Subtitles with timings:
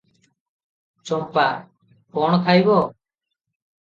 [1.09, 1.45] ଚମ୍ପା-
[2.17, 2.81] କଣ ଖାଇବ?